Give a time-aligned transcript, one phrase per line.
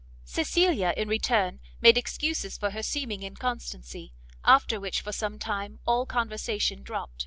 [0.25, 6.07] Cecilia in return made excuses for her seeming inconsistency; after which, for some time, all
[6.07, 7.19] conversation dropt.